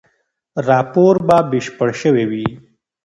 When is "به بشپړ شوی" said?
1.27-2.25